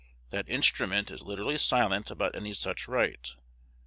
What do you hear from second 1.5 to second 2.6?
silent about any